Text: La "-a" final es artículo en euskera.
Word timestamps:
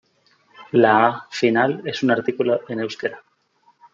La 0.77 0.93
"-a" 1.09 1.27
final 1.29 1.83
es 1.85 2.03
artículo 2.05 2.61
en 2.69 2.79
euskera. 2.79 3.23